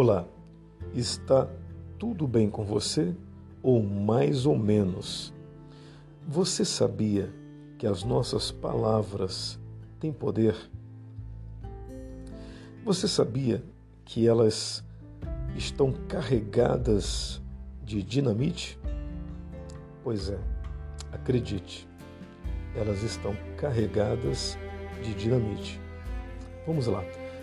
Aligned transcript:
Olá, 0.00 0.28
está 0.94 1.48
tudo 1.98 2.28
bem 2.28 2.48
com 2.48 2.64
você? 2.64 3.16
Ou 3.60 3.82
mais 3.82 4.46
ou 4.46 4.56
menos? 4.56 5.34
Você 6.24 6.64
sabia 6.64 7.34
que 7.76 7.84
as 7.84 8.04
nossas 8.04 8.52
palavras 8.52 9.58
têm 9.98 10.12
poder? 10.12 10.54
Você 12.84 13.08
sabia 13.08 13.60
que 14.04 14.28
elas 14.28 14.84
estão 15.56 15.92
carregadas 16.06 17.42
de 17.82 18.00
dinamite? 18.00 18.78
Pois 20.04 20.30
é, 20.30 20.38
acredite, 21.10 21.88
elas 22.76 23.02
estão 23.02 23.36
carregadas 23.56 24.56
de 25.02 25.12
dinamite. 25.12 25.80
Vamos 26.64 26.86
lá. 26.86 27.02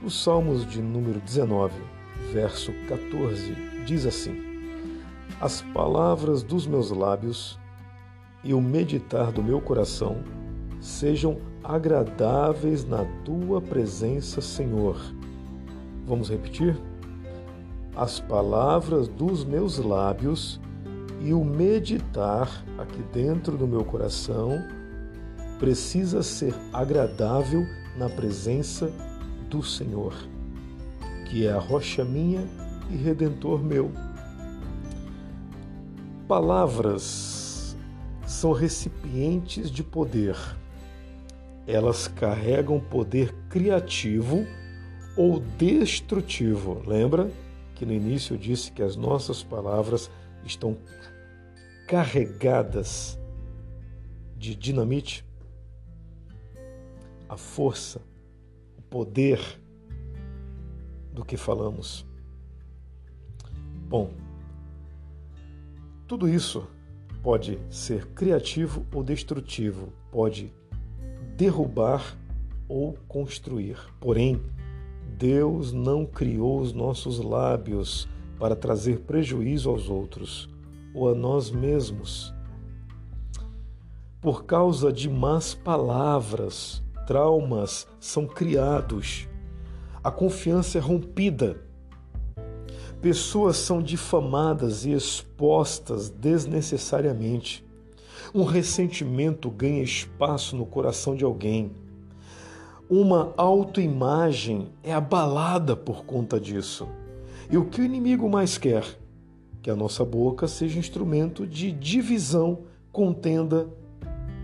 Os 0.00 0.22
Salmos 0.22 0.64
de 0.64 0.80
número 0.80 1.20
19, 1.20 1.95
verso 2.32 2.72
14, 2.88 3.54
diz 3.84 4.06
assim: 4.06 4.36
As 5.40 5.62
palavras 5.62 6.42
dos 6.42 6.66
meus 6.66 6.90
lábios 6.90 7.58
e 8.42 8.52
o 8.54 8.60
meditar 8.60 9.32
do 9.32 9.42
meu 9.42 9.60
coração 9.60 10.18
sejam 10.80 11.38
agradáveis 11.64 12.84
na 12.84 13.04
tua 13.24 13.60
presença, 13.60 14.40
Senhor. 14.40 15.00
Vamos 16.06 16.30
repetir? 16.30 16.76
As 17.96 18.20
palavras 18.20 19.08
dos 19.08 19.44
meus 19.44 19.78
lábios 19.78 20.60
e 21.20 21.32
o 21.32 21.44
meditar 21.44 22.64
aqui 22.78 23.02
dentro 23.12 23.56
do 23.56 23.66
meu 23.66 23.84
coração 23.84 24.62
precisa 25.58 26.22
ser 26.22 26.54
agradável 26.72 27.64
na 27.96 28.10
presença 28.10 28.92
do 29.48 29.62
Senhor 29.62 30.35
que 31.26 31.46
é 31.46 31.52
a 31.52 31.58
rocha 31.58 32.04
minha 32.04 32.46
e 32.90 32.96
redentor 32.96 33.62
meu. 33.62 33.90
Palavras 36.28 37.76
são 38.26 38.52
recipientes 38.52 39.70
de 39.70 39.82
poder. 39.82 40.36
Elas 41.66 42.08
carregam 42.08 42.80
poder 42.80 43.34
criativo 43.48 44.46
ou 45.16 45.40
destrutivo. 45.40 46.82
Lembra 46.86 47.30
que 47.74 47.86
no 47.86 47.92
início 47.92 48.34
eu 48.34 48.38
disse 48.38 48.72
que 48.72 48.82
as 48.82 48.96
nossas 48.96 49.42
palavras 49.42 50.10
estão 50.44 50.76
carregadas 51.86 53.18
de 54.36 54.54
dinamite? 54.54 55.24
A 57.28 57.36
força, 57.36 58.00
o 58.78 58.82
poder, 58.82 59.40
do 61.16 61.24
que 61.24 61.38
falamos. 61.38 62.04
Bom, 63.88 64.10
tudo 66.06 66.28
isso 66.28 66.68
pode 67.22 67.58
ser 67.70 68.06
criativo 68.08 68.84
ou 68.92 69.02
destrutivo, 69.02 69.90
pode 70.12 70.52
derrubar 71.34 72.16
ou 72.68 72.98
construir. 73.08 73.78
Porém, 73.98 74.42
Deus 75.16 75.72
não 75.72 76.04
criou 76.04 76.60
os 76.60 76.74
nossos 76.74 77.18
lábios 77.18 78.06
para 78.38 78.54
trazer 78.54 79.00
prejuízo 79.00 79.70
aos 79.70 79.88
outros 79.88 80.50
ou 80.94 81.08
a 81.08 81.14
nós 81.14 81.50
mesmos. 81.50 82.34
Por 84.20 84.44
causa 84.44 84.92
de 84.92 85.08
más 85.08 85.54
palavras, 85.54 86.82
traumas 87.06 87.88
são 87.98 88.26
criados 88.26 89.26
a 90.06 90.10
confiança 90.12 90.78
é 90.78 90.80
rompida. 90.80 91.60
Pessoas 93.02 93.56
são 93.56 93.82
difamadas 93.82 94.84
e 94.84 94.92
expostas 94.92 96.08
desnecessariamente. 96.08 97.66
Um 98.32 98.44
ressentimento 98.44 99.50
ganha 99.50 99.82
espaço 99.82 100.54
no 100.54 100.64
coração 100.64 101.16
de 101.16 101.24
alguém. 101.24 101.72
Uma 102.88 103.34
autoimagem 103.36 104.68
é 104.80 104.94
abalada 104.94 105.74
por 105.74 106.04
conta 106.04 106.38
disso. 106.38 106.86
E 107.50 107.56
o 107.56 107.64
que 107.64 107.80
o 107.80 107.84
inimigo 107.84 108.30
mais 108.30 108.56
quer? 108.56 108.84
Que 109.60 109.70
a 109.70 109.74
nossa 109.74 110.04
boca 110.04 110.46
seja 110.46 110.78
instrumento 110.78 111.44
de 111.44 111.72
divisão, 111.72 112.60
contenda, 112.92 113.66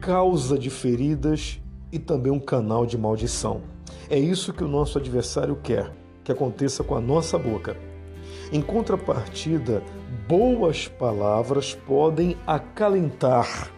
causa 0.00 0.58
de 0.58 0.70
feridas 0.70 1.60
e 1.92 2.00
também 2.00 2.32
um 2.32 2.40
canal 2.40 2.84
de 2.84 2.98
maldição. 2.98 3.70
É 4.10 4.18
isso 4.18 4.52
que 4.52 4.64
o 4.64 4.68
nosso 4.68 4.98
adversário 4.98 5.56
quer 5.62 5.92
que 6.24 6.32
aconteça 6.32 6.84
com 6.84 6.94
a 6.94 7.00
nossa 7.00 7.38
boca. 7.38 7.76
Em 8.52 8.60
contrapartida, 8.60 9.82
boas 10.28 10.86
palavras 10.86 11.74
podem 11.74 12.36
acalentar, 12.46 13.70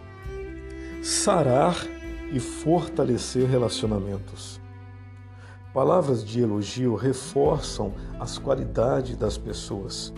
sarar 1.03 1.77
e 2.33 2.41
fortalecer 2.41 3.49
relacionamentos. 3.49 4.61
Palavras 5.73 6.25
de 6.25 6.41
elogio 6.41 6.95
reforçam 6.95 7.95
as 8.21 8.39
qualidades 8.39 9.17
das 9.17 9.37
pessoas, 9.37 10.13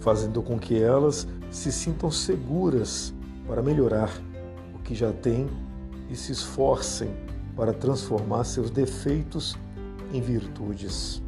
fazendo 0.00 0.42
com 0.42 0.58
que 0.58 0.80
elas 0.80 1.28
se 1.50 1.70
sintam 1.70 2.10
seguras 2.10 3.14
para 3.46 3.62
melhorar 3.62 4.10
o 4.74 4.78
que 4.78 4.94
já 4.94 5.12
têm 5.12 5.48
e 6.10 6.16
se 6.16 6.32
esforcem 6.32 7.14
para 7.56 7.72
transformar 7.72 8.44
seus 8.44 8.70
defeitos 8.70 9.56
em 10.12 10.20
virtudes. 10.20 11.22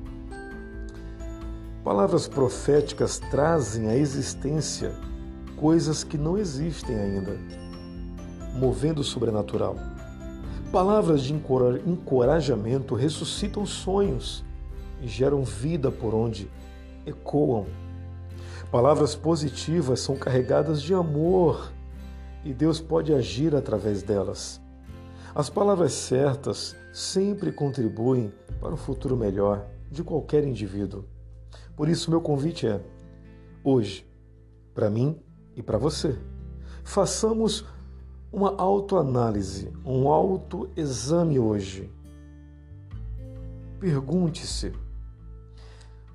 Palavras 1.84 2.26
proféticas 2.26 3.18
trazem 3.30 3.88
à 3.88 3.96
existência 3.96 4.92
coisas 5.56 6.04
que 6.04 6.18
não 6.18 6.36
existem 6.36 6.98
ainda, 6.98 7.38
movendo 8.54 9.00
o 9.00 9.04
sobrenatural. 9.04 9.76
Palavras 10.72 11.22
de 11.22 11.32
encorajamento 11.32 12.94
ressuscitam 12.94 13.64
sonhos 13.64 14.44
e 15.00 15.06
geram 15.06 15.44
vida 15.44 15.90
por 15.90 16.14
onde 16.14 16.50
ecoam. 17.06 17.66
Palavras 18.70 19.14
positivas 19.14 20.00
são 20.00 20.16
carregadas 20.16 20.82
de 20.82 20.92
amor 20.92 21.72
e 22.44 22.52
Deus 22.52 22.80
pode 22.80 23.14
agir 23.14 23.54
através 23.54 24.02
delas. 24.02 24.60
As 25.36 25.50
palavras 25.50 25.92
certas 25.92 26.74
sempre 26.94 27.52
contribuem 27.52 28.32
para 28.58 28.72
o 28.72 28.76
futuro 28.78 29.14
melhor 29.14 29.66
de 29.90 30.02
qualquer 30.02 30.42
indivíduo. 30.44 31.04
Por 31.76 31.90
isso, 31.90 32.10
meu 32.10 32.22
convite 32.22 32.66
é: 32.66 32.80
hoje, 33.62 34.10
para 34.72 34.88
mim 34.88 35.20
e 35.54 35.62
para 35.62 35.76
você, 35.76 36.18
façamos 36.82 37.66
uma 38.32 38.56
autoanálise, 38.56 39.70
um 39.84 40.08
autoexame 40.08 41.38
hoje. 41.38 41.92
Pergunte-se: 43.78 44.72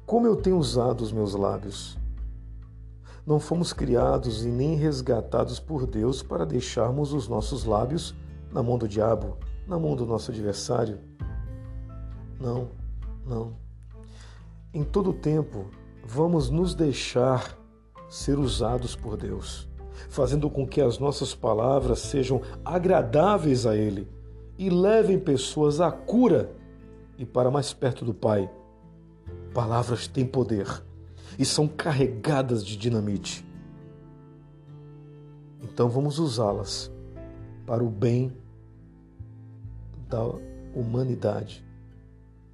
como 0.03 0.25
eu 0.25 0.35
tenho 0.35 0.57
usado 0.57 1.01
os 1.01 1.11
meus 1.11 1.35
lábios? 1.35 1.95
Não 3.23 3.39
fomos 3.39 3.71
criados 3.71 4.43
e 4.43 4.47
nem 4.49 4.73
resgatados 4.73 5.59
por 5.59 5.85
Deus 5.85 6.23
para 6.23 6.43
deixarmos 6.43 7.13
os 7.13 7.27
nossos 7.27 7.65
lábios 7.65 8.15
na 8.51 8.61
mão 8.61 8.77
do 8.77 8.87
diabo, 8.87 9.37
na 9.67 9.79
mão 9.79 9.95
do 9.95 10.05
nosso 10.05 10.31
adversário. 10.31 10.99
Não, 12.39 12.69
não. 13.25 13.53
Em 14.73 14.83
todo 14.83 15.13
tempo, 15.13 15.65
vamos 16.03 16.49
nos 16.49 16.73
deixar 16.73 17.57
ser 18.09 18.37
usados 18.37 18.95
por 18.95 19.15
Deus, 19.15 19.69
fazendo 20.09 20.49
com 20.49 20.67
que 20.67 20.81
as 20.81 20.99
nossas 20.99 21.33
palavras 21.33 21.99
sejam 21.99 22.41
agradáveis 22.65 23.65
a 23.65 23.75
Ele 23.75 24.07
e 24.57 24.69
levem 24.69 25.19
pessoas 25.19 25.79
à 25.79 25.91
cura 25.91 26.51
e 27.17 27.25
para 27.25 27.51
mais 27.51 27.73
perto 27.73 28.03
do 28.03 28.13
Pai. 28.13 28.49
Palavras 29.53 30.07
têm 30.07 30.25
poder 30.25 30.67
e 31.37 31.45
são 31.45 31.67
carregadas 31.67 32.65
de 32.65 32.75
dinamite. 32.75 33.45
Então 35.61 35.87
vamos 35.87 36.19
usá-las 36.19 36.91
para 37.71 37.85
o 37.85 37.89
bem 37.89 38.33
da 40.09 40.21
humanidade 40.75 41.65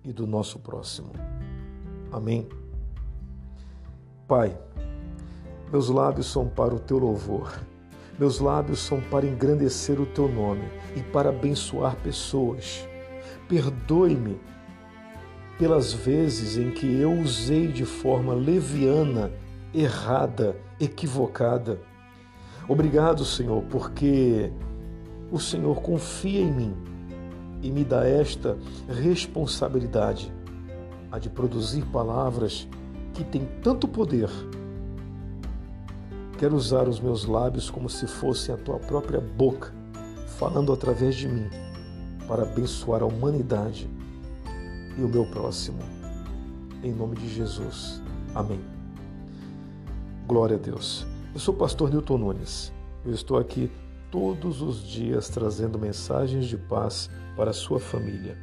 e 0.04 0.14
do 0.14 0.28
nosso 0.28 0.60
próximo. 0.60 1.10
Amém. 2.12 2.48
Pai, 4.28 4.56
meus 5.72 5.90
lábios 5.90 6.28
são 6.28 6.48
para 6.48 6.76
o 6.76 6.80
teu 6.80 7.00
louvor. 7.00 7.52
Meus 8.20 8.40
lábios 8.40 8.78
são 8.78 9.02
para 9.02 9.26
engrandecer 9.26 10.00
o 10.00 10.06
teu 10.06 10.28
nome 10.28 10.70
e 10.96 11.02
para 11.02 11.30
abençoar 11.30 11.96
pessoas. 11.96 12.88
Perdoe-me 13.50 14.40
pelas 15.58 15.92
vezes 15.92 16.58
em 16.58 16.70
que 16.70 17.02
eu 17.02 17.12
usei 17.12 17.70
de 17.70 17.86
forma 17.86 18.36
leviana, 18.36 19.32
errada, 19.74 20.56
equivocada. 20.80 21.82
Obrigado, 22.70 23.26
Senhor, 23.26 23.64
porque 23.64 24.52
o 25.32 25.40
Senhor 25.40 25.82
confia 25.82 26.42
em 26.42 26.52
mim 26.52 26.76
e 27.62 27.72
me 27.72 27.84
dá 27.84 28.08
esta 28.08 28.58
responsabilidade, 28.88 30.32
a 31.12 31.20
de 31.20 31.30
produzir 31.30 31.86
palavras 31.86 32.68
que 33.14 33.24
tem 33.24 33.48
tanto 33.64 33.88
poder, 33.88 34.30
quero 36.38 36.56
usar 36.56 36.88
os 36.88 37.00
meus 37.00 37.26
lábios 37.26 37.70
como 37.70 37.90
se 37.90 38.06
fossem 38.06 38.54
a 38.54 38.58
tua 38.58 38.78
própria 38.78 39.20
boca, 39.20 39.74
falando 40.38 40.72
através 40.72 41.16
de 41.16 41.28
mim, 41.28 41.50
para 42.28 42.44
abençoar 42.44 43.02
a 43.02 43.06
humanidade 43.06 43.90
e 44.98 45.02
o 45.02 45.08
meu 45.08 45.26
próximo. 45.26 45.80
Em 46.84 46.94
nome 46.94 47.16
de 47.16 47.28
Jesus. 47.28 48.02
Amém. 48.36 48.60
Glória 50.28 50.58
a 50.58 50.60
Deus. 50.60 51.08
Eu 51.34 51.40
sou 51.40 51.56
o 51.56 51.58
pastor 51.58 51.90
Newton 51.90 52.20
Nunes. 52.20 52.72
Eu 53.04 53.14
estou 53.14 53.38
aqui 53.38 53.72
todos 54.12 54.62
os 54.62 54.88
dias 54.88 55.30
trazendo 55.30 55.78
mensagens 55.78 56.46
de 56.46 56.58
paz 56.58 57.10
para 57.36 57.54
sua 57.54 57.80
família. 57.80 58.38